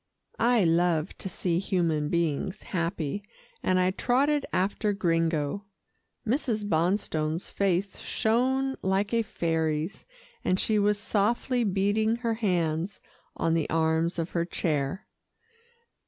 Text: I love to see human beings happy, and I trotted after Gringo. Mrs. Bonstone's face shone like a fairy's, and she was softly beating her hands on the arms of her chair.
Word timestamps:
I 0.39 0.63
love 0.63 1.15
to 1.19 1.29
see 1.29 1.59
human 1.59 2.09
beings 2.09 2.63
happy, 2.63 3.21
and 3.61 3.79
I 3.79 3.91
trotted 3.91 4.47
after 4.51 4.93
Gringo. 4.93 5.65
Mrs. 6.25 6.67
Bonstone's 6.67 7.51
face 7.51 7.99
shone 7.99 8.77
like 8.81 9.13
a 9.13 9.21
fairy's, 9.21 10.05
and 10.43 10.59
she 10.59 10.79
was 10.79 10.97
softly 10.97 11.63
beating 11.63 12.15
her 12.15 12.33
hands 12.33 12.99
on 13.37 13.53
the 13.53 13.69
arms 13.69 14.17
of 14.17 14.31
her 14.31 14.43
chair. 14.43 15.05